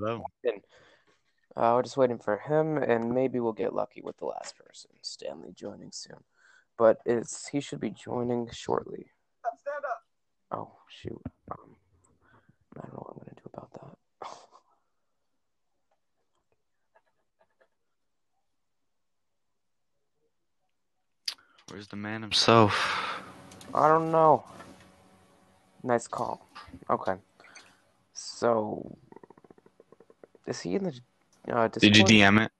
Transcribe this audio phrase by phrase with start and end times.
[0.00, 0.24] Hello.
[1.54, 4.90] Uh, we're just waiting for him, and maybe we'll get lucky with the last person,
[5.02, 6.16] Stanley, joining soon.
[6.78, 9.08] But it's he should be joining shortly.
[9.58, 10.02] Stand up.
[10.52, 11.20] Oh shoot!
[11.50, 11.76] Um,
[12.78, 14.28] I don't know what I'm gonna do about that.
[21.68, 23.22] Where's the man himself?
[23.74, 24.44] I don't know.
[25.82, 26.48] Nice call.
[26.88, 27.16] Okay.
[28.14, 28.96] So,
[30.50, 31.00] is he in the?
[31.50, 32.52] Uh, Did you DM it?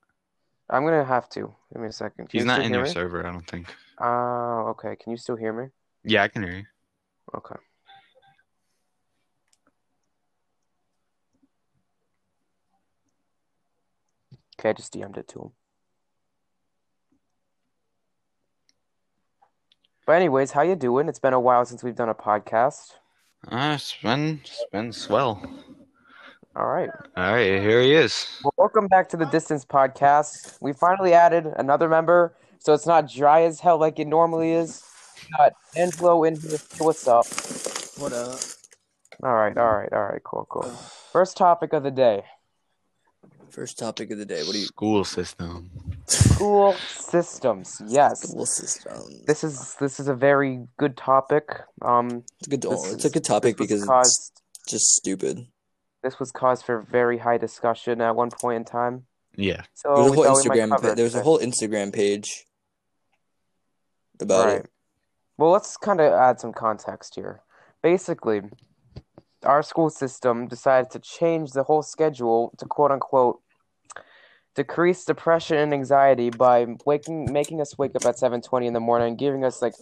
[0.70, 1.52] I'm gonna have to.
[1.72, 2.28] Give me a second.
[2.28, 2.90] Can He's not in your me?
[2.90, 3.74] server, I don't think.
[4.00, 4.96] Oh, okay.
[4.96, 5.66] Can you still hear me?
[6.04, 6.64] Yeah, I can hear you.
[7.34, 7.56] Okay.
[14.58, 15.50] Okay, I just DM'd it to him.
[20.06, 21.08] But anyways, how you doing?
[21.08, 22.92] It's been a while since we've done a podcast.
[23.48, 25.42] Uh, it's been, it's been swell.
[26.56, 26.90] All right.
[27.16, 28.26] All right, here he is.
[28.42, 30.58] Well, welcome back to the Distance Podcast.
[30.60, 34.82] We finally added another member, so it's not dry as hell like it normally is.
[35.38, 36.58] Got Angelo in here.
[36.78, 37.24] What's up?
[38.02, 38.40] What up?
[39.22, 40.22] All right, all right, all right.
[40.24, 40.62] Cool, cool.
[41.12, 42.22] First topic of the day:
[43.50, 44.42] First topic of the day.
[44.42, 44.66] What do you?
[44.66, 45.70] School system.
[46.06, 47.80] school systems.
[47.86, 49.02] Yes, School system.
[49.26, 51.44] this is this is a very good topic.
[51.82, 52.64] Um, It's a good.
[52.64, 55.46] it's is- a good topic because caused, it's just stupid.
[56.02, 59.04] This was cause for very high discussion at one point in time.
[59.36, 59.62] Yeah.
[59.74, 60.68] So There's a whole thought we might Instagram.
[60.70, 62.46] cover Pa- it there's a whole Instagram page
[64.20, 64.56] about Right.
[64.60, 64.70] it.
[65.38, 67.40] Well, let's kind of add some context here.
[67.82, 68.42] Basically,
[69.44, 73.40] our school system decided to change the whole schedule to quote unquote
[74.54, 79.08] decrease depression and anxiety by waking making us wake up at 7:20 in the morning
[79.08, 79.74] and giving us like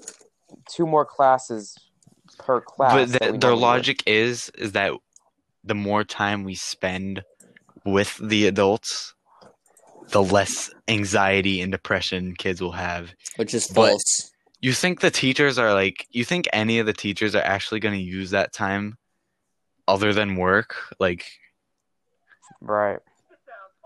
[0.71, 1.75] two more classes
[2.39, 3.11] per class.
[3.11, 4.93] but the, their logic is is that
[5.65, 7.23] the more time we spend
[7.85, 9.15] with the adults,
[10.11, 13.15] the less anxiety and depression kids will have.
[13.37, 14.33] Which is But- false.
[14.61, 17.95] You think the teachers are like you think any of the teachers are actually going
[17.97, 18.99] to use that time
[19.87, 20.75] other than work?
[20.99, 21.27] Like
[22.61, 22.99] Right.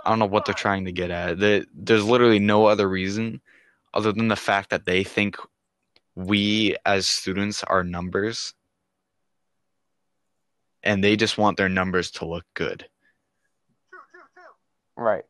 [0.04, 1.38] I don't know what they're trying to get at.
[1.38, 3.40] The, there's literally no other reason
[3.94, 5.36] other than the fact that they think
[6.14, 8.54] we as students are numbers
[10.82, 12.86] and they just want their numbers to look good.
[14.96, 15.24] Right.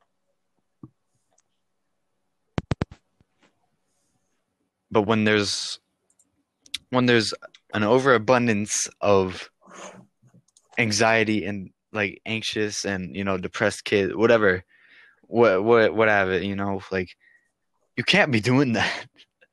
[4.90, 5.80] But when there's
[6.90, 7.32] when there's
[7.72, 9.50] an overabundance of
[10.78, 14.64] anxiety and like anxious and you know depressed kid whatever
[15.22, 17.10] what what what have it you know like
[17.96, 19.06] you can't be doing that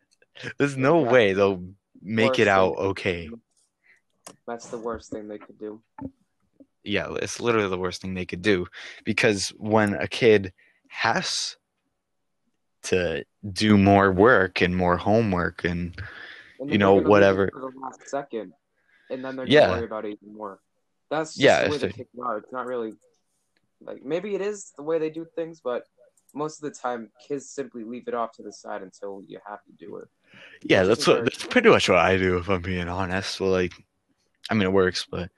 [0.57, 1.63] there's no way they'll
[2.01, 3.29] make it out okay
[4.49, 5.81] That's the worst thing they could do.
[6.83, 8.65] yeah it's literally the worst thing they could do
[9.03, 10.53] because when a kid
[10.87, 11.55] has
[12.83, 13.23] to
[13.63, 16.01] do more work and more homework and
[16.61, 17.49] And You know, they're gonna leave it whatever.
[17.53, 18.53] For the last second,
[19.11, 19.71] and then they're gonna Yeah.
[19.75, 20.59] worry about it even more.
[21.11, 22.37] That's just Yeah, the way they- kids are.
[22.39, 22.93] It's not really
[23.81, 25.81] like maybe it is the way they do things, but
[26.33, 29.63] most of the time, kids simply leave it off to the side until you have
[29.65, 30.07] to do it.
[30.63, 33.39] Yeah, that's what that's pretty much what I do if I'm being honest.
[33.39, 33.73] Well, like,
[34.49, 35.29] I mean, it works, but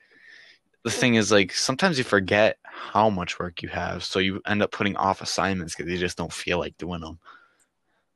[0.84, 4.64] the thing is, like, sometimes you forget how much work you have, so you end
[4.64, 7.20] up putting off assignments because you just don't feel like doing them.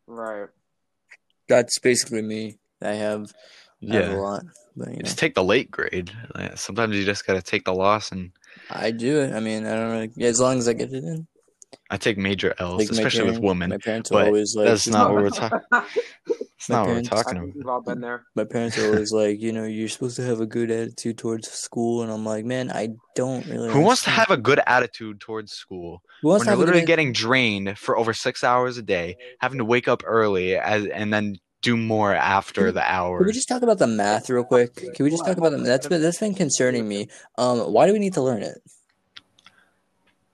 [0.08, 0.48] Right.
[1.48, 2.58] That's basically me.
[2.82, 3.32] I have,
[3.90, 4.44] I have a lot,
[4.76, 6.12] but you know, just take the late grade.
[6.56, 8.32] Sometimes you just gotta take the loss, and
[8.70, 9.34] I do it.
[9.34, 10.12] I mean, I don't really.
[10.16, 11.28] Yeah, as long as I get it in.
[11.90, 13.70] I take major L's, Like my especially with women.
[13.70, 15.60] My parents are but always like, That's not know, what we're talking.
[16.68, 17.56] That's My not what we're parents- talking about.
[17.56, 18.26] we've all been there.
[18.34, 21.48] my parents are always like, you know, you're supposed to have a good attitude towards
[21.52, 23.70] school, and I'm like, man, I don't really.
[23.72, 26.02] Who wants to have a good attitude towards school?
[26.24, 28.44] Who wants when to you're have a good literally atti- getting drained for over six
[28.44, 32.82] hours a day, having to wake up early as, and then do more after the
[32.84, 33.20] hour.
[33.20, 34.74] Can we just talk about the math real quick?
[34.76, 37.08] Can we just talk about the that's been that's been concerning me.
[37.38, 38.58] Um, why do we need to learn it?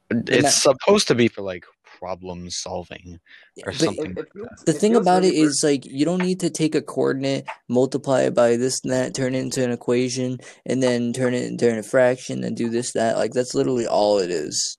[0.09, 1.65] It's supposed to be for like
[2.05, 3.19] problem solving
[3.63, 4.11] or But something.
[4.11, 6.73] It- it feels- the thing about really it is like you don't need to take
[6.73, 11.13] a coordinate, multiply it by this and that, turn it into an equation, and then
[11.13, 13.17] turn it into a fraction and do this that.
[13.17, 14.77] Like that's literally all it is.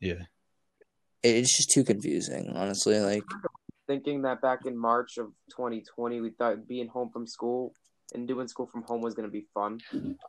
[0.00, 0.22] Yeah.
[1.22, 2.98] It's just too confusing, honestly.
[3.00, 3.22] Like
[3.86, 7.74] thinking that back in March of 2020, we thought being home from school
[8.14, 9.78] and doing school from home was going to be fun.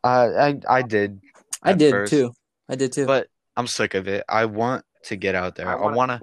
[0.04, 1.20] Uh, I I did,
[1.64, 2.34] I did first, too.
[2.70, 3.06] I did too.
[3.06, 4.24] but I'm sick of it.
[4.28, 5.68] I want to get out there.
[5.70, 6.20] I wanna wanna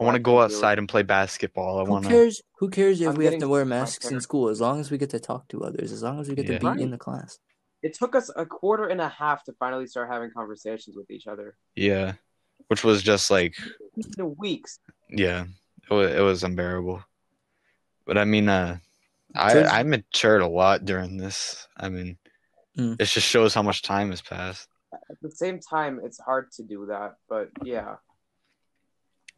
[0.00, 0.56] I wanna go can't do it.
[0.56, 1.80] outside and play basketball.
[1.80, 2.08] I Who wanna.
[2.08, 2.42] cares?
[2.58, 4.48] Who cares if I'm we have to wear masks in school?
[4.48, 6.54] As long as we get to talk to others, as long as we get Yeah.
[6.54, 6.80] to be Right.
[6.80, 7.38] in the class.
[7.82, 11.26] It took us a quarter and a half to finally start having conversations with each
[11.26, 11.56] other.
[11.74, 12.14] Yeah.
[12.66, 13.54] which was just like
[14.16, 14.80] The weeks.
[15.08, 15.46] yeah,
[15.90, 17.02] it was, it was unbearable.
[18.04, 18.78] But I mean, uh,
[19.34, 21.66] I I matured a lot during this.
[21.76, 22.18] I mean,
[22.76, 22.94] Hmm.
[22.98, 24.68] it just shows how much time has passed.
[24.92, 27.96] At the same time, it's hard to do that, but yeah.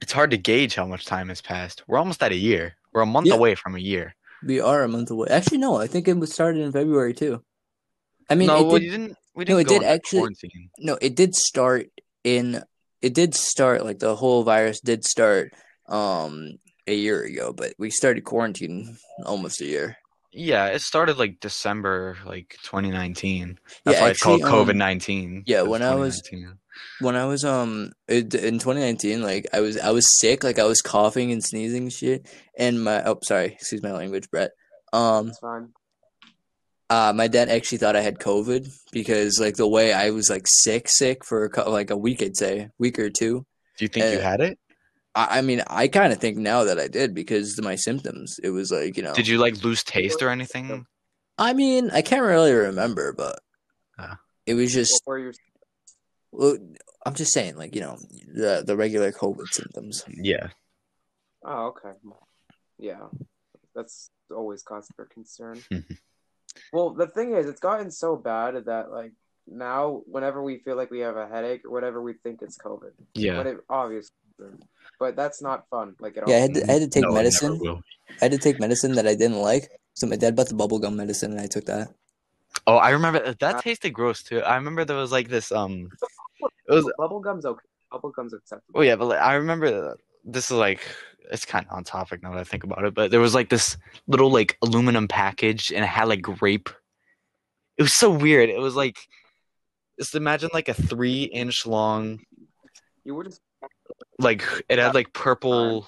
[0.00, 1.82] It's hard to gauge how much time has passed.
[1.86, 2.76] We're almost at a year.
[2.92, 3.34] We're a month Yeah.
[3.34, 4.14] away from a year.
[4.42, 5.28] We are a month away.
[5.30, 5.76] Actually, no.
[5.76, 7.42] I think it was started in February too.
[8.30, 9.16] I mean, no, it we did, didn't.
[9.34, 10.70] We didn't it go did actually- quarantine.
[10.78, 11.86] no, it did start
[12.24, 12.62] in.
[13.02, 15.52] It did start like the whole virus did start
[15.88, 19.96] um a year ago, but we started quarantine almost a year.
[20.32, 23.58] Yeah, it started like December, like 2019.
[23.84, 25.44] That's Yeah, why it's called um, COVID 19.
[25.46, 26.22] yeah, when I was-
[27.00, 30.64] when I was um it, in 2019, like I was I was sick, like I
[30.64, 34.52] was coughing and sneezing and shit, and my oh sorry, excuse my language, Brett.
[34.92, 35.72] Um, It's fine.
[36.88, 40.44] uh, my dad actually thought I had COVID because like the way I was like
[40.46, 43.44] sick, sick for a, cou- like a week, I'd say, week or two.
[43.78, 44.58] Do you think you uh, had it?
[45.28, 48.38] I, I mean, I kind of think now that I did because of my symptoms.
[48.42, 49.14] It was like you know.
[49.14, 50.86] Did you like lose taste or anything?
[51.38, 53.40] I mean, I can't really remember, but
[53.98, 54.18] Ah.
[54.46, 54.92] it was just.
[55.04, 55.32] What were your
[56.32, 56.58] Well,
[57.06, 57.98] I'm just saying, like you know,
[58.34, 60.04] the the regular COVID symptoms.
[60.08, 60.48] Yeah.
[61.44, 61.92] Oh, okay.
[62.78, 63.06] Yeah.
[63.74, 65.58] That's always cause for concern.
[65.70, 65.96] Mhm.
[66.72, 69.12] well, the thing is, it's gotten so bad that, like,
[69.46, 72.92] now, whenever we feel like we have a headache or whatever, we think it's COVID.
[73.14, 73.36] Yeah.
[73.36, 74.64] But it obviously isn't.
[75.00, 77.12] But that's not fun, like, at Yeah, I had to, I had to take No,
[77.12, 77.58] medicine.
[77.58, 77.80] will.
[78.20, 79.70] I had to take medicine that I didn't like.
[79.94, 81.88] So my dad bought the bubblegum medicine, and I took that.
[82.66, 84.40] Oh, I remember that Uh, tasted gross too.
[84.42, 85.88] I remember there was like this um
[86.42, 87.66] it was Bubblegum's okay.
[87.92, 88.80] Bubblegum's acceptable.
[88.80, 90.80] oh yeah, but like, I remember this is like
[91.32, 93.48] it's kind of on topic now that I think about it, but there was like
[93.48, 93.76] this
[94.06, 96.68] little like aluminum package and it had like grape.
[97.78, 98.50] It was so weird.
[98.50, 98.98] It was like
[99.98, 102.20] just imagine like a three inch long
[103.04, 103.40] You were just
[104.18, 105.86] like it had like purple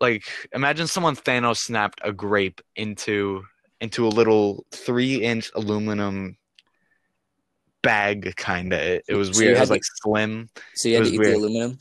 [0.00, 3.42] like imagine someone Thanos snapped a grape into
[3.80, 6.36] into a little three inch aluminum
[7.82, 10.96] bag kind of it, it was So weird it was to- like slim So you
[10.96, 11.34] had to eat weird.
[11.34, 11.78] the aluminum.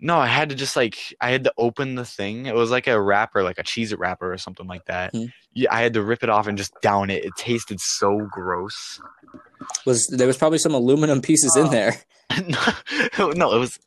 [0.00, 2.86] No i had to just like i had to open the thing it was like
[2.86, 5.26] a wrapper like a cheese wrapper or something like that Hmm.
[5.52, 9.00] yeah i had to rip it off and just down it it tasted so gross
[9.86, 11.70] Was there was probably some aluminum pieces in Oh.
[11.70, 11.94] there?
[13.18, 13.78] no, no, it was.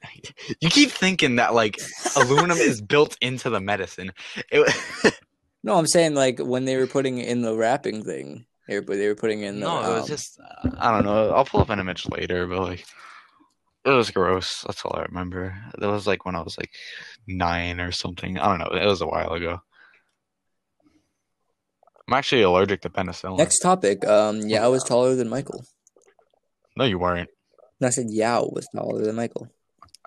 [0.62, 1.78] You keep thinking that like
[2.16, 4.12] aluminum is built into the medicine.
[4.52, 4.74] It,
[5.64, 9.08] No, I'm saying like when they were putting in the wrapping thing, they were they
[9.08, 9.66] were putting in the.
[9.66, 10.40] no, it was um, just.
[10.40, 11.32] Uh, I don't know.
[11.32, 12.86] I'll pull up an image later, but like,
[13.88, 14.64] it was gross.
[14.66, 15.56] That's all I remember.
[15.78, 16.72] That was like when I was like
[17.26, 18.38] nine or something.
[18.38, 18.78] I don't know.
[18.78, 19.62] It was a while ago.
[22.08, 23.38] I'm actually allergic to penicillin.
[23.38, 24.06] Next topic.
[24.06, 25.64] Um, Yao was taller than Michael.
[26.76, 27.30] No, you weren't.
[27.80, 29.50] No, I said Yao was taller than Michael.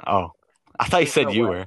[0.07, 0.31] Oh,
[0.79, 1.67] I thought you said you were.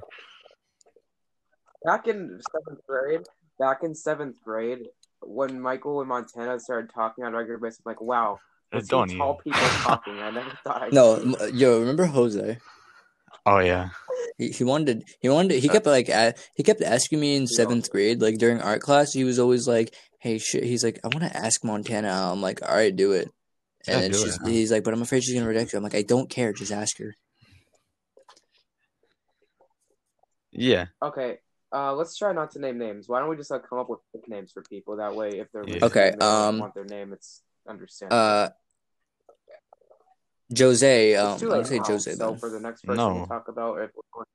[1.84, 3.20] back in seventh grade.
[3.58, 4.80] Back in seventh grade,
[5.22, 8.38] when Michael and Montana started talking on a regular basis, I'm like, wow,
[8.76, 9.52] I see tall you?
[9.52, 10.14] people talking.
[10.14, 10.82] I never thought.
[10.82, 12.58] I'd No, see- m- yo, remember Jose?
[13.46, 13.90] Oh yeah.
[14.38, 17.90] He, he wanted he wanted he kept like a, he kept asking me in seventh
[17.90, 21.20] grade like during art class he was always like hey shit he's like I want
[21.22, 23.28] to ask Montana out." I'm like all right do it
[23.86, 24.48] and Yeah, then do she's, it, huh?
[24.48, 26.72] he's like but I'm afraid she's gonna reject you I'm like I don't care just
[26.72, 27.14] ask her
[30.52, 30.86] Yeah.
[31.02, 31.38] Okay,
[31.72, 33.08] uh, let's try not to name names.
[33.08, 34.96] Why don't we just like come up with nicknames for people?
[34.96, 35.84] That way, if they're Yeah.
[35.84, 38.16] Okay, and they um, want their name, it's understandable.
[38.18, 38.48] uh
[40.58, 43.14] Jose It's um too I'll late say Jose so then for the next person No.
[43.20, 44.26] we talk about, if we're going,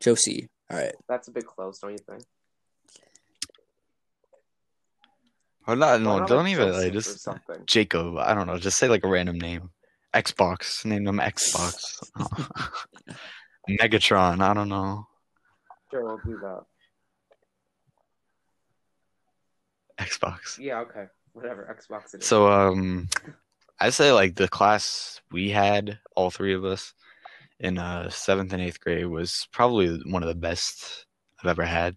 [0.00, 2.22] Josie all right that's a bit close, don't you think?
[5.66, 7.28] Or not, Why no, not, don't even like just.
[7.66, 8.16] Jacob.
[8.18, 8.58] I don't know.
[8.58, 9.70] Just say like a random name.
[10.12, 10.84] Xbox.
[10.84, 12.02] Name them Xbox.
[13.70, 14.40] Megatron.
[14.40, 15.06] I don't know.
[15.92, 16.62] Sure, we'll do that.
[20.04, 20.58] Xbox.
[20.58, 21.78] Yeah, okay, whatever.
[21.78, 22.26] Xbox it is.
[22.26, 23.08] So um,
[23.82, 26.94] I'd say like the class we had, all three of us,
[27.58, 31.04] in uh seventh and eighth grade was probably one of the best
[31.42, 31.96] I've ever had.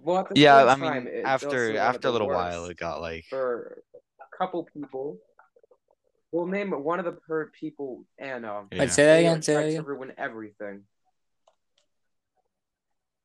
[0.00, 2.36] well, the Yeah, I mean it's after also one of after a little worst.
[2.56, 3.82] while, it got like for
[4.20, 5.18] a couple people.
[6.30, 8.62] We'll name one of the per people Anna.
[8.70, 8.78] yeah.
[8.78, 10.82] Wait, say that They again say that again ruin everything.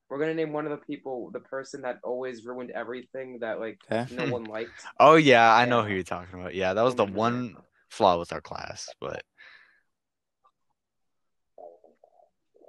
[0.09, 3.79] We're gonna name one of the people the person that always ruined everything that like
[3.91, 4.71] okay no one liked.
[5.00, 6.55] Oh yeah, I know who you're talking about.
[6.55, 7.55] Yeah, that was the one
[7.89, 9.24] flaw with our class, but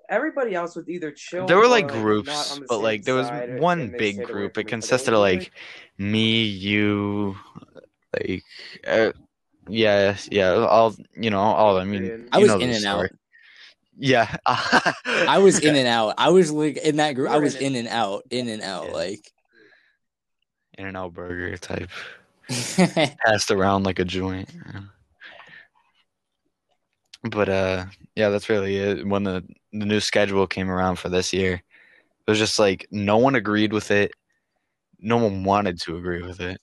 [0.09, 1.47] Everybody else was either chill.
[1.47, 3.28] there were like not on groups, the but like there was
[3.61, 4.57] one big group.
[4.57, 5.50] It consisted of like
[5.99, 7.37] me, you,
[8.14, 8.43] like
[8.87, 9.12] uh,
[9.69, 10.52] Yeah, yeah.
[10.52, 13.11] All you know, all I mean, I was in and out.
[13.97, 14.09] Story.
[14.09, 16.15] Yeah, I was in and out.
[16.19, 17.31] I was like in that group.
[17.31, 18.87] I was in in and out, in and out.
[18.87, 18.93] Yeah.
[18.93, 19.33] Like,
[20.79, 21.91] in and out burger type,
[22.49, 24.50] passed around like a joint.
[27.23, 29.07] But uh, yeah, that's really it.
[29.07, 33.19] When the the new schedule came around for this year, it was just like no
[33.19, 34.12] one agreed with it.
[34.99, 36.61] No one wanted to agree with it.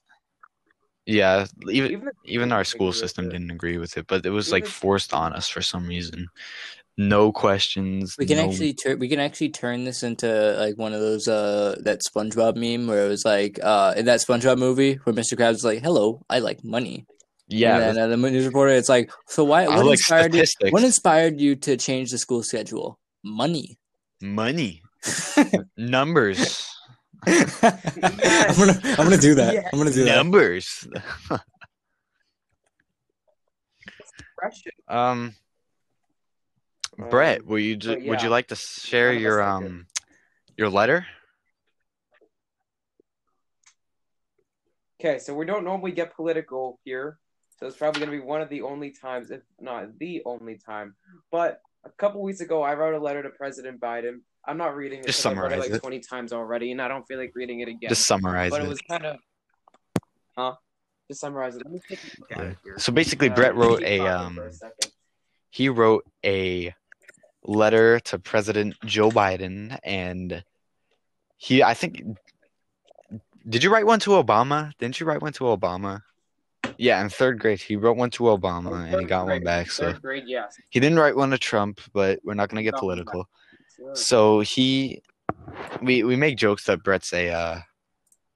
[1.06, 4.66] Yeah, even Even, even our school system didn't agree with it, but it was like
[4.66, 6.28] forced on us for some reason.
[6.98, 8.16] No questions.
[8.20, 9.00] we can no- actually turn.
[9.00, 10.28] We can actually turn this into
[10.60, 14.20] like one of those uh that SpongeBob meme where it was like uh in that
[14.20, 15.36] SpongeBob movie where Mr.
[15.36, 17.06] Krabs is like, "Hello, I like money."
[17.48, 19.68] yeah, And then uh, the news reporter, it's like, "So why?
[19.68, 20.44] What like inspired you?
[20.70, 23.00] What inspired you to change the school schedule?
[23.24, 23.78] Money."
[24.22, 24.82] money,
[25.78, 26.66] numbers,
[27.28, 29.54] I'm gonna, I'm gonna do that.
[29.54, 29.70] Yes.
[29.74, 30.16] I'm gonna do that.
[30.16, 30.88] numbers.
[31.30, 31.40] Um,
[34.88, 35.36] Um,
[36.98, 39.88] Brett, would you ju- but would you like to share one of us your um
[40.58, 41.06] your letter?
[45.00, 47.20] Okay, so we don't normally get political here,
[47.60, 50.58] so it's probably going to be one of the only times, if not the only
[50.58, 50.96] time.
[51.30, 54.20] But a couple weeks ago, I wrote a letter to President Biden.
[54.46, 55.80] I'm not reading it Just read it like it.
[55.82, 57.90] 20 times already, and I don't feel like reading it again.
[57.90, 58.70] Just summarize but it it.
[58.70, 59.18] was kind of,
[60.38, 60.56] huh?
[61.10, 61.64] Just summarize it.
[61.66, 62.00] Let me take
[62.32, 62.78] a Yeah.
[62.78, 64.92] So basically, Uh, Brett wrote a um second.
[65.50, 66.74] he wrote a
[67.46, 70.44] letter to President Joe Biden, and
[71.38, 72.04] he I think
[73.48, 74.72] did you write one to Obama?
[74.78, 76.02] Didn't you write one to Obama?
[76.78, 79.70] Yeah, in third grade, he wrote one to Obama, and he got one back.
[79.70, 80.56] So Third grade, yes.
[80.70, 83.28] he didn't write one to Trump, but we're not gonna get political.
[83.94, 85.02] So he,
[85.82, 87.60] we we make jokes that Brett's a uh,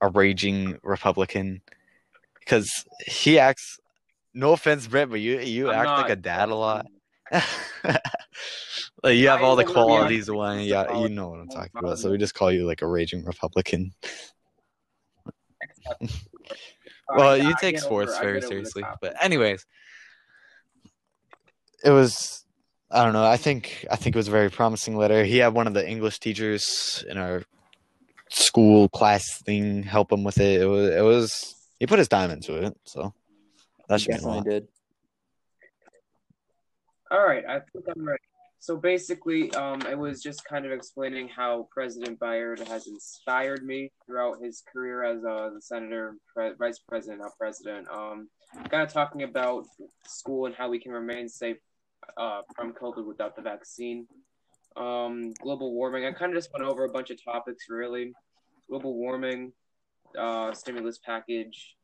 [0.00, 1.62] a raging Republican
[2.38, 3.78] because he acts.
[4.34, 6.86] No offense, Brett, but you you I'm act like a dad a lot.
[9.02, 10.60] like you have all the qualities of one.
[10.60, 11.98] Yeah, you know what I'm talking about.
[11.98, 13.92] So we just call you like a raging Republican.
[17.16, 19.64] Well, you take sports very get over the seriously, but anyways,
[21.84, 22.44] it was.
[22.90, 23.24] I don't know.
[23.24, 25.24] I think I think it was a very promising letter.
[25.24, 27.44] He had one of the English teachers in our
[28.30, 30.60] school class thing help him with it.
[30.60, 30.90] It was.
[30.90, 31.54] It was.
[31.80, 33.14] He put his time into it, so
[33.88, 34.44] that should mean a definitely lot.
[34.44, 34.68] did.
[37.10, 38.20] All right, I think I'm ready.
[38.58, 43.92] So basically, um, it was just kind of explaining how President Biden has inspired me
[44.04, 47.88] throughout his career as uh, the senator, pre- vice president, not president.
[47.88, 48.28] Um,
[48.68, 49.64] kind of talking about
[50.06, 51.56] school and how we can remain safe
[52.18, 54.06] uh, from COVID without the vaccine.
[54.76, 56.04] Um, global warming.
[56.04, 58.12] I kind of just went over a bunch of topics, really.
[58.68, 59.52] Global warming,
[60.18, 61.74] uh, stimulus package,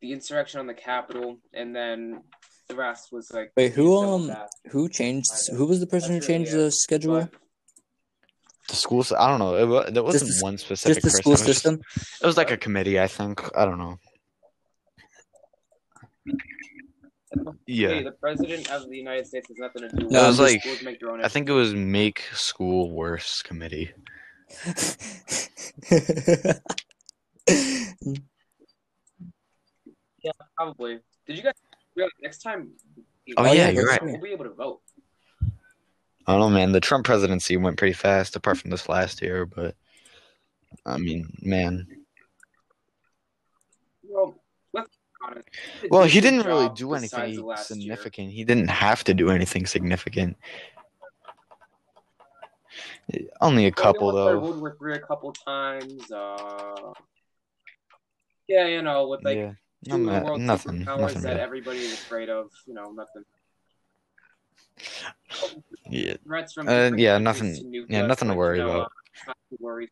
[0.00, 2.22] the insurrection on the Capitol, and then
[2.70, 3.52] the rest was like.
[3.56, 4.48] Wait, who um that.
[4.72, 5.30] who changed?
[5.56, 6.58] Who was the person who That's really changed it.
[6.58, 7.20] the schedule?
[7.20, 7.30] But
[8.68, 9.04] The school.
[9.18, 9.54] I don't know.
[9.62, 11.02] It, wa- there wasn't the- one specific.
[11.02, 11.22] Just the person.
[11.22, 11.80] school It was just- system.
[12.22, 12.98] it was like a committee.
[13.00, 13.36] I think.
[13.56, 13.96] I don't know.
[17.66, 17.88] Yeah.
[17.88, 20.40] Hey, the president of the United States has nothing to do with No, it was
[20.40, 23.90] like- schools make their own I think it was make school worse committee.
[30.22, 30.98] Yeah, probably.
[31.26, 31.69] Did you guys realize
[32.22, 32.70] next time?
[33.36, 34.02] Oh, yeah, yeah, you're right.
[34.02, 34.80] We'll be able to vote.
[36.26, 36.72] I don't know, man.
[36.72, 39.46] The Trump presidency went pretty fast, apart from this last year.
[39.46, 39.74] But
[40.86, 41.86] I mean, man.
[44.02, 44.34] Well,
[45.90, 47.78] well, he didn't really do anything last year.
[47.78, 48.32] significant.
[48.32, 50.36] He didn't have to do anything significant.
[53.40, 54.38] Only a couple though.
[54.38, 56.10] World War Three a couple times.
[56.10, 56.92] Uh,
[58.48, 59.52] yeah, you know, with like yeah,
[59.84, 61.22] two no, world nothing, nothing.
[61.22, 62.50] that everybody is afraid of.
[62.66, 63.24] You know, nothing.
[65.88, 68.82] Yeah, Threats from Uh, yeah, nothing- to yeah, nothing to worry about.
[68.82, 68.88] uh,
[69.26, 69.90] not worry.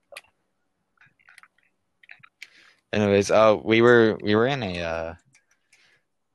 [2.93, 5.15] Anyways, uh, we were we were in a uh,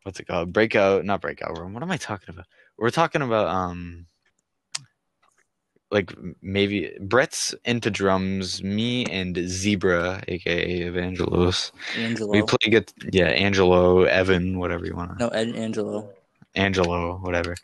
[0.04, 0.54] what's it called?
[0.54, 1.74] Breakout, not breakout room.
[1.74, 2.46] What am I talking about?
[2.78, 4.06] We're talking about um,
[5.94, 8.62] like maybe Brett's into drums.
[8.64, 12.32] Me and Zebra, aka Evangelos, Angelo.
[12.32, 16.10] we play get yeah Angelo, Evan, whatever you want to no, Ed Angelo.
[16.56, 17.56] Angelo, whatever.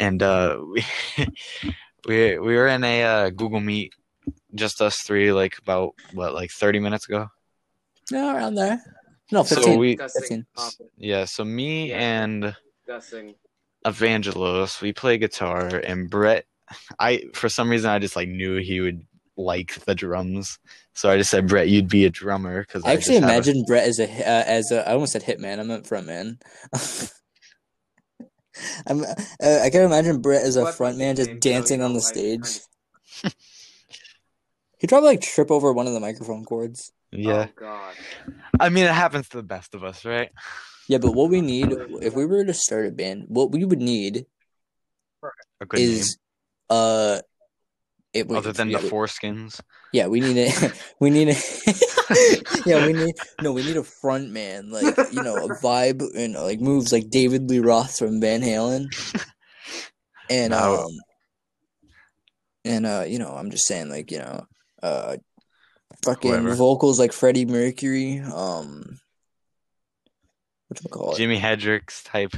[0.00, 0.84] And uh, we
[2.08, 3.92] we we were in a uh, Google Meet,
[4.54, 7.28] just us three, like about what, like thirty minutes ago.
[8.10, 8.80] No, around there.
[9.30, 9.78] No, So fifteen.
[9.78, 10.82] we- discussing, 15.
[10.84, 12.00] um, Yeah, so me Yeah.
[12.24, 12.56] and
[12.86, 13.34] discussing.
[13.84, 16.44] Evangelos, we play guitar, and Brett,
[16.98, 19.04] I for some reason I just like knew he would
[19.36, 20.58] like the drums,
[20.94, 23.98] so I just said Brett, you'd be a drummer because I actually imagined Brett as
[24.00, 24.88] a uh, as a.
[24.88, 25.60] I almost said hitman.
[25.60, 26.40] I meant frontman.
[28.86, 29.04] I'm.
[29.04, 31.48] Uh, I can imagine Brett as a Well, that's front my man just nickname, so,
[31.48, 32.60] you dancing on the I stage.
[34.78, 36.92] He'd probably like trip over one of the microphone cords.
[37.10, 37.46] Yeah.
[37.48, 37.94] Oh God.
[38.60, 40.30] I mean, it happens to the best of us, right?
[40.88, 43.80] Yeah, but what we need, if we were to start a band, what we would
[43.80, 44.26] need
[45.60, 46.18] A good is,
[46.70, 47.20] uh,
[48.12, 49.60] it wait, Other than the foreskins.
[49.92, 51.34] Yeah, we need a we need a
[52.66, 56.34] yeah, we need no, we need a front man, like you know, a vibe and
[56.34, 58.86] like moves like David Lee Roth from Van Halen.
[60.30, 60.84] And No.
[60.84, 60.90] um
[62.64, 64.46] and uh, you know, I'm just saying like, you know,
[64.82, 65.16] uh
[66.04, 66.54] fucking Whoever.
[66.54, 68.98] vocals like Freddie Mercury, um
[70.68, 71.18] what you call it?
[71.18, 72.32] Jimi Hendrix type.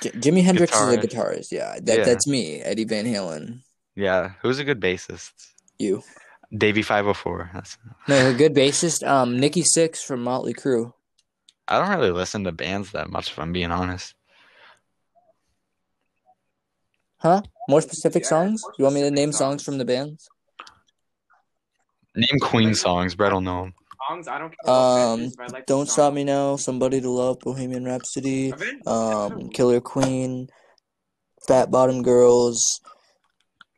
[0.00, 1.04] J- Jimi Hendrix is a Guitarist.
[1.04, 1.74] guitarist, yeah.
[1.82, 2.04] That Yeah.
[2.04, 3.60] that's me, Eddie Van Halen.
[3.96, 4.32] Yeah.
[4.42, 5.32] Who's a good bassist?
[5.78, 6.02] You.
[6.56, 7.50] Davey 504.
[7.54, 10.92] That's, No, a good bassist, um Nikki Sixx from Motley Crue.
[11.66, 14.14] I don't really listen to bands that much, if I'm being honest.
[17.18, 17.42] Huh?
[17.68, 18.62] More specific Yeah, songs?
[18.62, 19.64] more You want me to name songs songs.
[19.64, 20.28] from the bands?
[22.14, 23.14] Name Queen songs.
[23.14, 23.74] Brett will know them.
[24.08, 25.88] Songs I don't care about Um, Avengers, I like Don't.
[25.88, 28.52] Stop Me Now, Somebody to Love, Bohemian Rhapsody,
[28.86, 30.48] um, Killer Queen,
[31.48, 32.80] Fat Bottom Girls,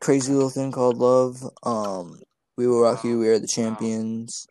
[0.01, 2.21] Crazy Little Thing Called Love, um,
[2.57, 4.47] We Will Rock You, We Are the Champions,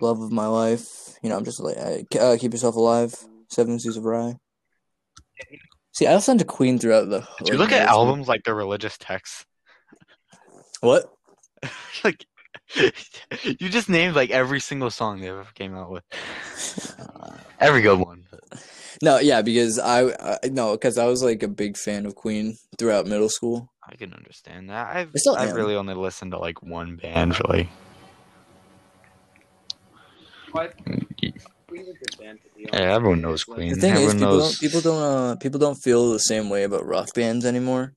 [0.00, 1.16] Love of My Life.
[1.22, 3.14] You know, I'm just like, I- uh, Keep Yourself Alive,
[3.50, 4.38] Seven Seas of Rhye.
[5.92, 7.20] See, I listened to Queen throughout the.
[7.44, 9.44] Do you look at albums like they're religious texts?
[10.80, 11.10] What?
[12.04, 12.26] like,
[12.76, 16.02] you just named like every single song they ever came out with.
[17.58, 18.26] Every good one.
[19.02, 22.56] No, yeah, because I, I no, because I was like a big fan of Queen
[22.78, 23.70] throughout middle school.
[23.88, 24.94] I can understand that.
[24.96, 25.56] I've I still I've am.
[25.56, 27.68] really only listened to like one band for like
[30.52, 30.74] But
[31.66, 32.74] Queen's a good band to be honest.
[32.84, 33.74] Yeah, everyone knows Queen.
[33.74, 36.62] The thing is, people knows- don't people don't uh people don't feel the same way
[36.64, 37.92] about rock bands anymore.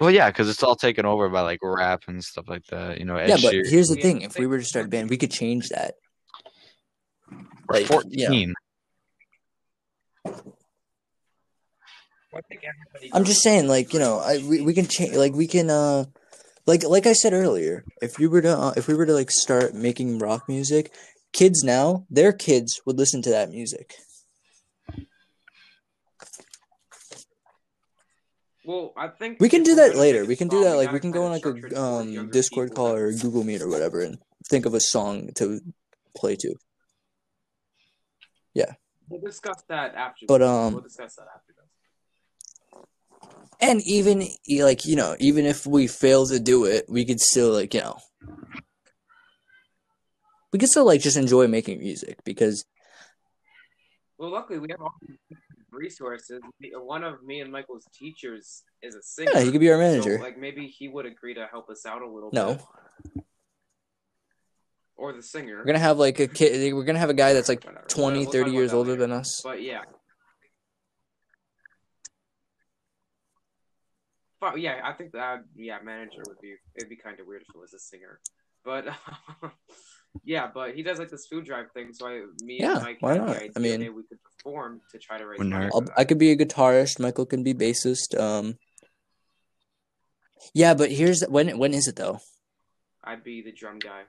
[0.00, 2.98] well, yeah, because it's all taken over by like rap and stuff like that.
[2.98, 3.68] You know, Ed yeah, but Sheeran.
[3.70, 5.94] here's the thing: if we were to start a band, we could change that.
[7.68, 8.14] We're like, fourteen.
[8.20, 8.59] I think everybody
[13.12, 16.04] I'm just saying, like you know, I we, we can change, like we can, uh,
[16.66, 19.30] like like I said earlier, if you were to uh, if we were to like
[19.30, 20.92] start making rock music,
[21.32, 23.94] kids now, their kids would listen to that music.
[28.64, 30.24] Well, I think We can do that later.
[30.24, 33.12] We can do that like we can go on like a um Discord call or
[33.12, 35.60] Google Meet or whatever, and think of a song to
[36.14, 36.54] play to.
[39.10, 40.24] We'll discuss that after.
[40.26, 40.48] But, this.
[40.48, 41.66] um, we'll discuss that after this.
[43.60, 44.26] And even
[44.62, 47.80] like you know, even if we fail to do it, we could still like you
[47.80, 47.98] know,
[50.52, 52.64] we could still like just enjoy making music because
[54.16, 54.94] Well, luckily we have all
[55.72, 56.40] resources.
[56.72, 59.30] One of me and Michael's teachers is a singer.
[59.34, 60.18] yeah, he could be our so, manager.
[60.20, 62.62] like maybe he would agree to help us out a little No, bit.
[65.00, 65.56] Or the singer.
[65.56, 66.74] we're gonna have like a kid.
[66.74, 67.86] We're gonna have a guy that's like Whatever.
[67.88, 69.00] 20, We'll 30 years older later.
[69.00, 69.40] than us.
[69.42, 69.80] But yeah.
[74.40, 77.48] But yeah, I think that yeah, manager would be it'd be kind of weird if
[77.54, 78.20] it was a singer.
[78.64, 78.86] But
[80.24, 82.96] yeah, but he does like this food drive thing, so I me Yeah, and Mike
[83.00, 83.36] why had the not?
[83.36, 85.70] idea I mean- we could perform to try to raise money.
[85.72, 85.84] I'll.
[85.96, 86.98] I could be a guitarist.
[87.00, 88.18] Michael can be bassist.
[88.18, 88.56] Um,
[90.54, 91.58] yeah, but here's when.
[91.58, 92.20] When is it though?
[93.04, 94.02] I'd be the drum guy.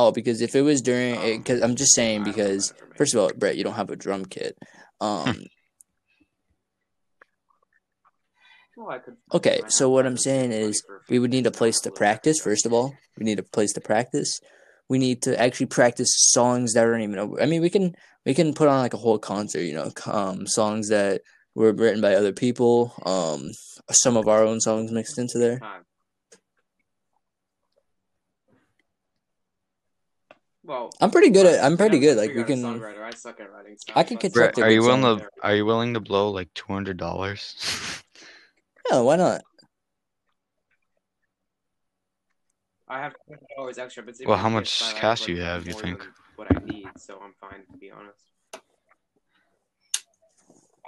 [0.00, 3.30] Oh, because if it was during, Um, because I'm just saying because first of all,
[3.36, 4.56] Brett, you don't have a drum kit.
[5.00, 5.36] Um,
[8.76, 9.16] Well, I could.
[9.34, 12.40] Okay, so what I'm saying is we would need a place to practice.
[12.40, 14.40] First of all, we need a place to practice.
[14.88, 17.18] We need to actually practice songs that aren't even.
[17.18, 19.60] over- I mean, we can we can put on like a whole concert.
[19.68, 21.20] You know, um, songs that
[21.54, 22.94] were written by other people.
[23.04, 23.50] Um,
[23.90, 25.58] some of our own songs mixed into there.
[30.70, 31.64] Well, I'm pretty good at.
[31.64, 32.16] I'm pretty have good.
[32.16, 32.80] Like we figure out a can.
[32.80, 33.02] songwriter.
[33.02, 33.96] I suck at writing stuff.
[33.96, 35.18] I can but- construct Brett, a are you willing song.
[35.18, 37.56] to are you willing to blow like two hundred dollars?
[38.90, 39.42] Yeah, why not?
[42.88, 46.04] I have twenty dollars extra, but Well, how much cash do you have, you think?
[46.36, 48.24] What I need, so I'm fine to be honest.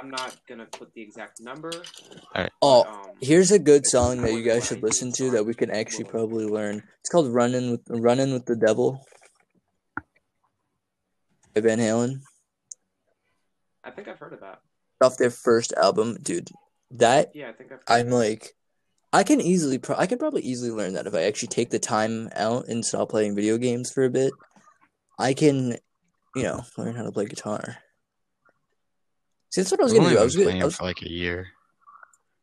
[0.01, 1.71] I'm not gonna put the exact number.
[1.73, 2.51] All right.
[2.61, 5.71] Oh, um, here's a good song that you guys should listen to that we can
[5.71, 6.83] actually probably learn.
[7.01, 9.12] It's called "Running with Running with the Devil" by
[11.61, 12.21] Van Halen.
[13.85, 14.61] I think I've heard of that.
[15.01, 16.51] off their first album, dude.
[16.93, 17.81] That Yeah, I think I've.
[17.88, 18.53] I'm like,
[19.12, 21.79] I can easily, pro- I can probably easily learn that if I actually take the
[21.79, 24.33] time out and stop playing video games for a bit.
[25.19, 25.77] I can,
[26.35, 27.77] you know, learn how to play guitar.
[29.51, 30.19] See, that's what I was I've gonna only do.
[30.19, 31.49] I been was gonna, playing I was, for like a year.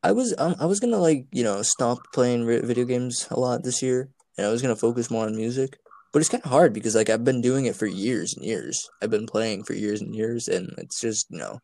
[0.03, 3.63] I was, um, I was gonna like, you know, stop playing video games a lot
[3.63, 5.77] this year, and I was gonna focus more on music.
[6.11, 8.89] But it's kind of hard because like I've been doing it for years and years.
[9.01, 11.59] I've been playing for years and years, and it's just you know,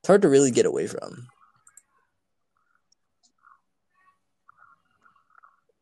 [0.00, 1.28] it's hard to really get away from.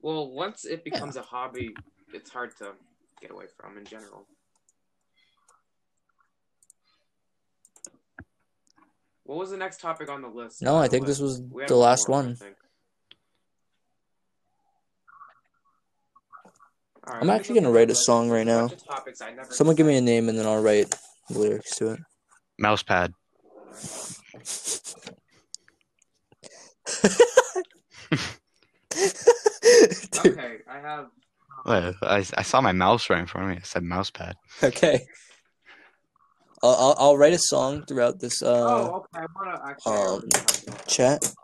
[0.03, 1.75] Well, once it becomes a hobby,
[2.13, 2.73] it's hard to
[3.21, 4.27] get away from in general.
[9.25, 10.63] What was the next topic on the list?
[10.63, 11.09] No, I think way?
[11.09, 12.37] this was the last I one.
[17.09, 17.15] Think.
[17.15, 18.67] Alright, I'm actually gonna write a song right now.
[18.67, 20.95] of topics I never Someone give me a name, and then I'll write
[21.31, 22.01] lyrics to it.
[22.63, 23.13] Mousepad.
[30.25, 31.07] Okay, I have.
[31.65, 31.95] What?
[32.03, 33.61] I, I saw my mouse right in front of me.
[33.61, 34.35] I said mousepad.
[34.63, 35.05] okay.
[36.63, 39.23] I'll, I'll I'll write a song throughout this uh oh, okay.
[39.23, 39.93] I wanna actually.
[39.93, 40.87] Um, already have it.
[40.89, 41.35] chat.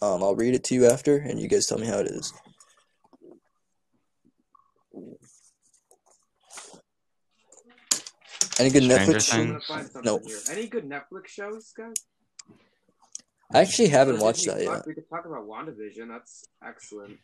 [0.00, 2.32] Um, I'll read it to you after, and you guys tell me how it is.
[8.58, 9.32] Any good Stranger Netflix?
[9.34, 9.90] I'm Things?
[9.92, 10.22] gonna Nope.
[10.26, 10.38] here.
[10.50, 11.94] Any good Netflix shows, guys?
[13.54, 14.86] I actually haven't watched that Plus, yet.
[14.86, 16.08] We could talk about WandaVision.
[16.08, 17.18] That's excellent.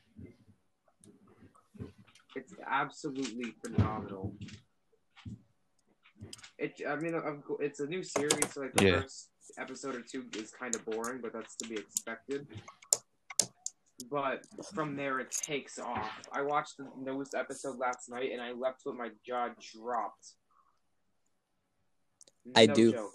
[2.36, 4.34] It's absolutely phenomenal.
[6.58, 7.20] It, I mean,
[7.60, 9.00] it's a new series, so like the Yeah.
[9.02, 12.46] first episode or two is kind of boring, but that's to be expected.
[14.10, 16.12] But from there, it takes off.
[16.32, 20.32] I watched the newest episode last night, and I left with my jaw dropped.
[22.54, 22.92] I No do.
[22.92, 23.12] joke.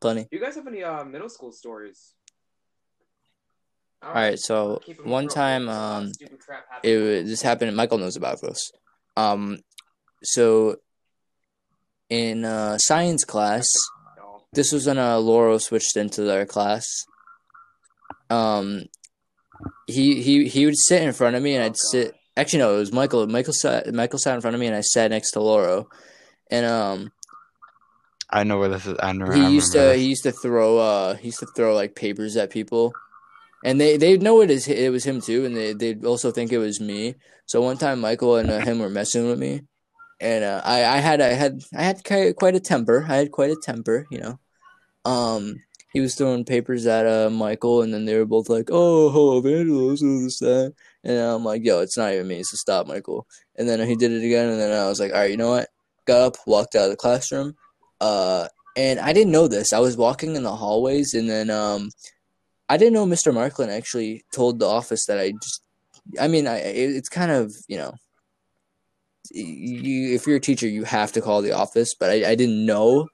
[0.00, 0.22] Plenty.
[0.22, 2.14] Do you guys have any uh, middle school stories?
[4.02, 4.38] All right.
[4.38, 6.30] So one time, There's a lot of um, it
[6.70, 7.00] happening.
[7.22, 7.76] wa- this happened.
[7.76, 8.70] Michael knows about this.
[9.16, 9.58] Um,
[10.22, 10.76] so
[12.10, 13.66] in uh, science class,
[14.52, 16.84] this was when uh, Lauro switched into their class.
[18.30, 18.82] Um,
[19.86, 22.14] he he he would sit in front of me, and Oh, I'd sit.
[22.36, 23.26] Actually, no, it was Michael.
[23.26, 23.92] Michael sat.
[23.94, 25.88] Michael sat in front of me, and I sat next to Lauro.
[26.50, 27.12] And um,
[28.34, 28.96] I know where this is.
[29.00, 29.30] I know.
[29.30, 31.94] he I used to remember he used to throw uh he used to throw like
[31.94, 32.92] papers at people,
[33.64, 36.52] and they they know it is it was him too, and they they also think
[36.52, 37.14] it was me.
[37.46, 39.62] So one time, Michael and uh, him were messing with me,
[40.20, 43.06] and uh, I I had I had I had quite a temper.
[43.08, 44.40] I had quite a temper, you know.
[45.04, 49.10] Um, he was throwing papers at uh Michael, and then they were both like, "Oh,
[49.10, 53.28] hello, Vangelos, this that," and I'm like, "Yo, it's not even me, so stop, Michael."
[53.54, 55.50] And then he did it again, and then I was like, "All right, you know
[55.50, 55.68] what?"
[56.04, 57.54] Got up, walked out of the classroom,
[58.04, 59.72] uh, and I didn't know this.
[59.72, 61.88] I was walking in the hallways, and then um,
[62.68, 63.32] I didn't know Mr.
[63.32, 65.62] Marklin actually told the office that I just.
[66.20, 67.94] I mean, I it, it's kind of you know.
[69.30, 72.66] You, if you're a teacher, you have to call the office, but I, I didn't
[72.66, 73.08] know,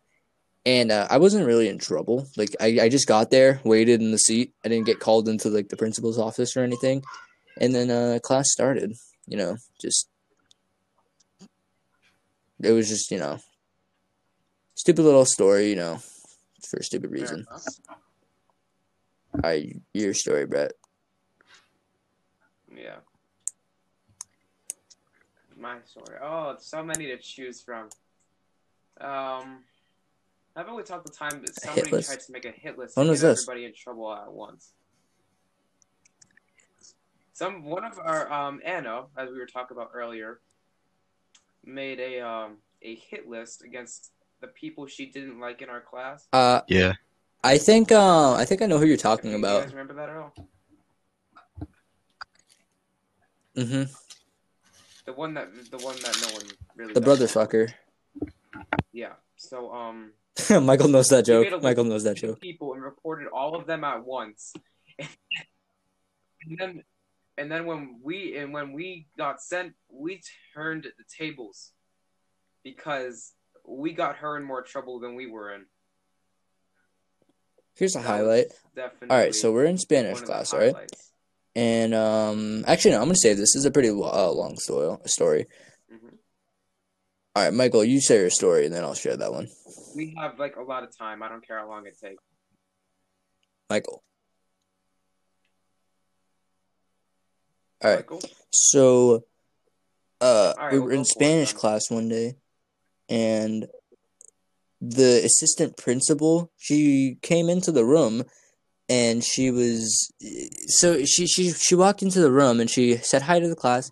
[0.66, 2.26] and uh, I wasn't really in trouble.
[2.36, 4.52] Like I, I just got there, waited in the seat.
[4.64, 7.04] I didn't get called into like the principal's office or anything,
[7.60, 8.94] and then uh, class started.
[9.28, 10.08] You know, just
[12.60, 13.38] it was just you know,
[14.80, 15.68] stupid little story.
[15.70, 16.02] You know,
[16.68, 17.46] for a stupid reason.
[19.34, 20.72] All right, your story, Brett.
[22.74, 22.96] Yeah.
[25.56, 26.16] My story.
[26.22, 27.90] Oh, so many to choose from.
[29.00, 29.60] Um,
[30.56, 33.08] I haven't we talked the time that somebody tried to make a hit list When
[33.08, 33.46] was get this?
[33.46, 34.72] everybody in trouble at once?
[37.34, 40.40] Some one of our um Anna, as we were talking about earlier,
[41.64, 46.26] made a um a hit list against the people she didn't like in our class.
[46.32, 46.94] Uh, Yeah.
[47.42, 49.62] I think uh, I think I know who you're talking Do you about.
[49.62, 50.34] guys remember that at all?
[53.56, 53.82] hmm
[55.06, 56.44] The one that the one that no one
[56.76, 56.92] really.
[56.92, 57.72] The does brother fucker.
[58.92, 59.14] Yeah.
[59.36, 60.12] So um.
[60.62, 61.62] Michael knows that He made a joke.
[61.62, 62.40] Michael knows that joke.
[62.40, 64.52] People and reported all of them at once.
[64.98, 65.08] and
[66.58, 66.82] then,
[67.38, 70.20] and then when we and when we got sent, we
[70.54, 71.72] turned the tables
[72.62, 73.32] because
[73.66, 75.66] we got her in more trouble than we were in.
[77.76, 78.46] Here's a That highlight.
[78.76, 80.74] All right, so we're in Spanish class, all right?
[81.54, 83.54] And um, actually, no, I'm gonna save this.
[83.54, 83.92] This is a pretty uh,
[84.32, 84.96] long story.
[85.06, 85.46] Story.
[85.92, 86.14] Mhm.
[87.34, 89.48] All right, Michael, you say your story, and then I'll share that one.
[89.96, 91.22] We have like a lot of time.
[91.22, 92.22] I don't care how long it takes.
[93.68, 94.02] Michael.
[97.82, 97.98] All right.
[97.98, 98.20] Michael?
[98.52, 99.24] So,
[100.20, 102.36] uh, right, we we'll were in for it Spanish class one day,
[103.10, 103.66] and
[104.80, 108.24] the assistant principal she came into the room,
[108.88, 110.10] and she was
[110.68, 113.90] so she she she walked into the room and she said hi to the class,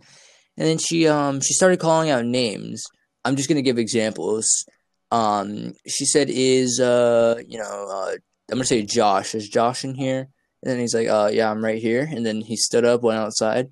[0.57, 2.85] and then she um she started calling out names.
[3.25, 4.65] I'm just gonna give examples.
[5.11, 8.13] Um, she said, "Is uh, you know, uh,
[8.51, 9.35] I'm gonna say Josh.
[9.35, 10.29] Is Josh in here?"
[10.63, 13.19] And then he's like, "Uh, yeah, I'm right here." And then he stood up, went
[13.19, 13.69] outside,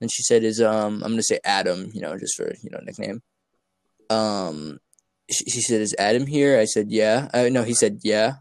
[0.00, 2.80] and she said, "Is um, I'm gonna say Adam, you know, just for you know
[2.82, 3.22] nickname."
[4.10, 4.78] Um,
[5.30, 8.36] she, said, "Is Adam here?" I said, "Yeah." Uh, no, he said, "Yeah."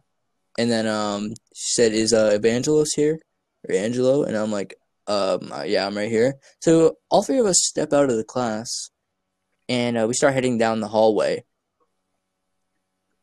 [0.58, 3.20] And then um, she said, "Is uh, Evangelos here
[3.68, 4.76] or Angelo?" And I'm like,
[5.08, 8.24] "Um, uh, yeah, I'm right here." So all three of us step out of the
[8.24, 8.90] class,
[9.68, 11.44] and uh, we start heading down the hallway.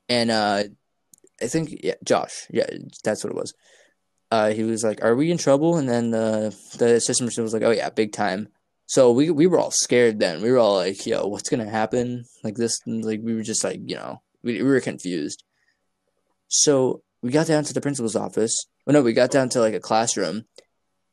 [0.09, 0.65] And uh,
[1.41, 2.67] I think yeah, Josh, yeah,
[3.03, 3.55] that's what it was.
[4.31, 7.63] Uh, he was like, "Are we in trouble?" And then the the assistant was like,
[7.63, 8.49] "Oh yeah, big time."
[8.87, 10.43] So we we were all scared then.
[10.43, 13.81] We were all like, "Yo, what's gonna happen?" Like this, like we were just like,
[13.85, 15.43] you know, we we were confused.
[16.49, 18.67] So we got down to the principal's office.
[18.87, 20.45] Well, no, we got down to like a classroom,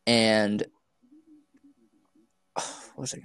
[0.06, 0.64] and
[2.58, 3.16] oh, what was?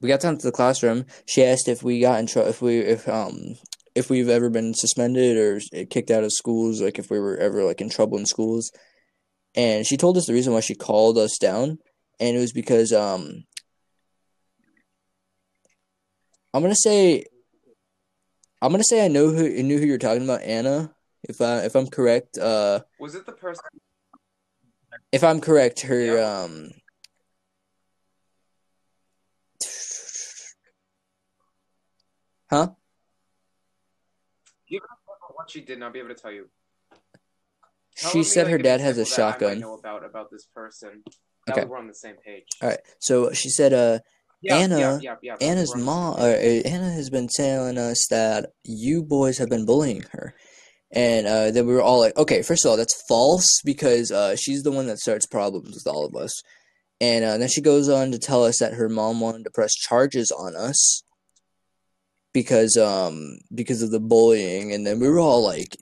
[0.00, 1.06] We got down to the classroom.
[1.26, 3.56] She asked if we got in trouble, if we if um
[3.96, 7.64] if we've ever been suspended or kicked out of schools, like if we were ever
[7.64, 8.70] like in trouble in schools.
[9.56, 11.78] And she told us the reason why she called us down,
[12.20, 13.44] and it was because um
[16.56, 17.26] I'm gonna say
[18.62, 20.90] I'm gonna say I know who I knew who you're talking about, Anna.
[21.28, 23.62] If I if I'm correct, uh Was it the person?
[25.12, 26.44] if I'm correct, her Yeah.
[26.44, 26.70] um
[32.48, 32.70] Huh?
[34.70, 34.80] Give
[35.34, 36.48] what she did, and I'll be able to tell you.
[37.98, 39.60] Tell She me, said like, her dad has a that I shotgun.
[39.60, 41.02] know about about this person.
[41.48, 41.66] That Okay.
[41.66, 42.46] we're on the same page.
[42.62, 42.80] All right.
[42.98, 43.98] So she said uh
[44.44, 46.24] Anna- yeah, yeah, Anna's we're on the mom, uh.
[46.24, 50.34] Anna has been telling us that you boys have been bullying her,
[50.92, 54.36] and uh, then we were all like, okay, first of all, that's false because uh,
[54.36, 56.42] she's the one that starts problems with all of us,
[57.00, 59.74] and uh, then she goes on to tell us that her mom wanted to press
[59.74, 61.02] charges on us
[62.32, 65.76] because um because of the bullying, and then we were all like,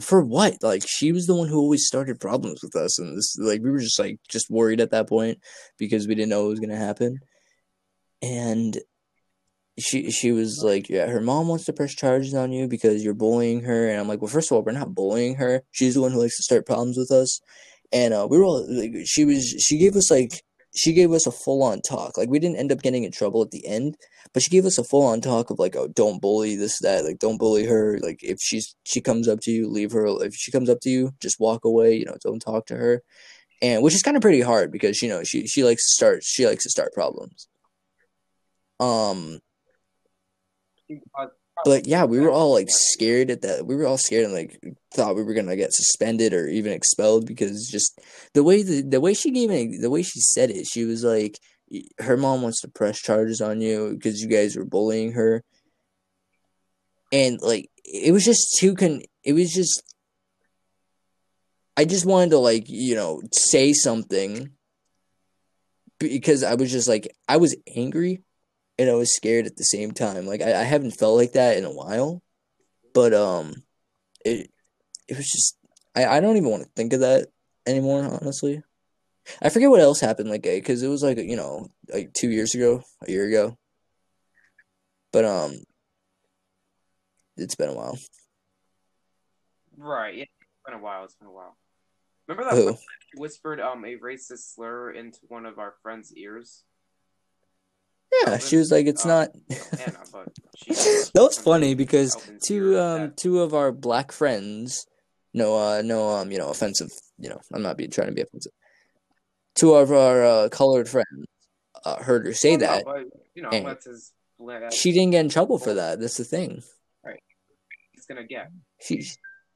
[0.00, 0.56] for what?
[0.62, 3.70] Like she was the one who always started problems with us, and this like we
[3.70, 5.38] were just like just worried at that point
[5.78, 7.18] because we didn't know what was gonna happen
[8.22, 8.78] and
[9.78, 13.14] she she was like, yeah, her mom wants to press charges on you because you're
[13.14, 13.88] bullying her.
[13.88, 15.62] And I'm like, well, first of all, we're not bullying her.
[15.70, 17.40] She's the one who likes to start problems with us.
[17.92, 20.42] And uh, we were all like, she was she gave us like
[20.76, 22.16] she gave us a full on talk.
[22.16, 23.96] Like we didn't end up getting in trouble at the end,
[24.32, 27.04] but she gave us a full on talk of like, oh, don't bully this that.
[27.04, 27.98] Like don't bully her.
[28.02, 30.06] Like if she's she comes up to you, leave her.
[30.24, 31.94] If she comes up to you, just walk away.
[31.94, 33.02] You know, don't talk to her.
[33.62, 36.22] And which is kind of pretty hard because you know she she likes to start
[36.24, 37.48] she likes to start problems.
[38.80, 39.40] Um,
[41.64, 43.66] but yeah, we were all like scared at that.
[43.66, 44.58] We were all scared and like
[44.94, 48.00] thought we were gonna get suspended or even expelled because just
[48.34, 51.04] the way the the way she gave it, the way she said it, she was
[51.04, 51.38] like,
[51.98, 55.44] her mom wants to press charges on you because you guys were bullying her,
[57.12, 59.02] and like it was just too con.
[59.22, 59.82] It was just.
[61.76, 64.50] I just wanted to like you know say something
[65.98, 68.22] because I was just like I was angry
[68.80, 70.26] and I was scared at the same time.
[70.26, 72.22] Like I, I haven't felt like that in a while,
[72.94, 73.62] but um,
[74.24, 74.50] it
[75.06, 75.58] it was just
[75.94, 77.28] I, I don't even want to think of that
[77.66, 78.02] anymore.
[78.04, 78.62] Honestly,
[79.42, 80.30] I forget what else happened.
[80.30, 83.58] Like because it was like you know like two years ago, a year ago.
[85.12, 85.62] But um,
[87.36, 87.98] it's been a while.
[89.76, 90.14] Right.
[90.14, 90.22] Yeah.
[90.22, 91.04] It's been a while.
[91.04, 91.58] It's been a while.
[92.26, 92.64] Remember that Who?
[92.64, 92.80] one time
[93.12, 96.64] she whispered um a racist slur into one of our friends' ears?
[98.12, 99.28] Yeah, she was like, it's Uh, not.
[99.80, 100.72] Anna, but she.
[100.74, 104.86] that was funny because two um two of our black friends,
[105.32, 108.22] no uh no um you know offensive you know I'm not being trying to be
[108.22, 108.52] offensive.
[109.54, 111.26] Two of our uh, colored friends
[111.84, 112.84] uh, heard her say that.
[112.84, 114.12] but, you know, and his.
[114.38, 116.00] That's She didn't get in trouble for that.
[116.00, 116.62] That's the thing.
[117.04, 117.20] Right,
[117.92, 118.50] he's gonna get.
[118.80, 119.04] She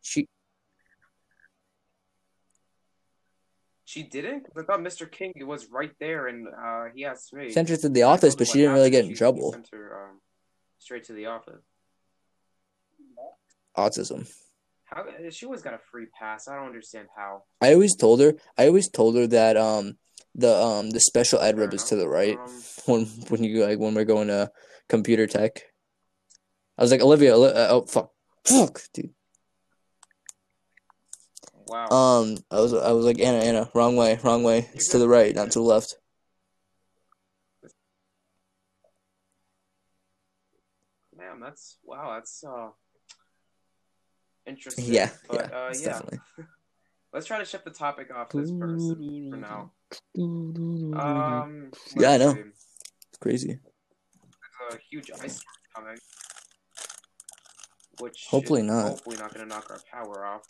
[0.02, 0.28] she
[3.94, 4.48] She didn't.
[4.58, 5.08] I thought Mr.
[5.08, 7.52] King was right there, and uh, he asked me.
[7.52, 9.52] sent her to the office, but she didn't really get in She- he trouble.
[9.52, 10.20] Sent her um,
[10.80, 11.62] straight to the office.
[13.76, 14.28] Autism.
[14.86, 16.48] How she always got a free pass.
[16.48, 17.44] I don't understand how.
[17.60, 18.34] I always told her.
[18.58, 19.96] I always told her that um
[20.34, 23.78] the um the special ed room is to the right Um, when when you like
[23.78, 24.50] when we're going to
[24.88, 25.62] computer tech.
[26.76, 27.36] I was like Olivia.
[27.36, 28.10] Oli- uh, oh fuck,
[28.44, 29.14] fuck, dude.
[31.66, 31.88] Wow.
[31.88, 34.68] Um, I was I was like Anna, Anna, wrong way, wrong way.
[34.74, 35.96] It's to the right, not to the left.
[41.16, 42.14] Man, that's wow.
[42.14, 42.68] That's uh
[44.46, 44.92] interesting.
[44.92, 45.86] Yeah, but, yeah, uh, yeah.
[45.86, 46.18] definitely.
[47.12, 49.70] Let's try to shift the topic off this person for now.
[50.18, 52.34] Um, Yeah, I know.
[52.34, 52.40] see.
[52.40, 53.58] it's crazy.
[54.60, 55.98] There's a huge ice storm coming.
[58.00, 58.88] which Hopefully not.
[58.88, 60.42] Hopefully not going to knock our power off.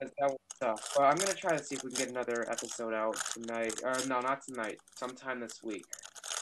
[0.00, 0.92] Because that was tough.
[0.96, 3.80] But I'm going to try to see if we can get another episode out tonight.
[3.84, 4.78] Or no, not tonight.
[4.96, 5.84] Sometime this week.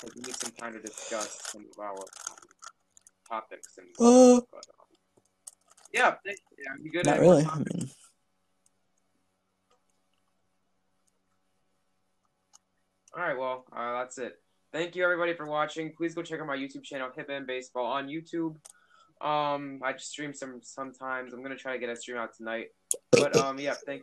[0.00, 1.96] 'Cause we need some time to discuss some of our
[3.28, 3.88] topics and.
[3.98, 4.86] Uh, But, um,
[5.92, 6.64] yeah, thank you.
[6.64, 7.06] Yeah, good?
[7.06, 7.44] not really.
[7.44, 7.90] I mean,
[13.16, 14.40] All right, well, uh, that's it.
[14.70, 15.92] Thank you everybody for watching.
[15.96, 18.54] Please go check out my YouTube channel, Hip and Baseball, on YouTube.
[19.20, 21.32] Um, I just stream some sometimes.
[21.32, 22.68] I'm gonna try to get a stream out tonight.
[23.12, 23.96] But um, yeah, thank.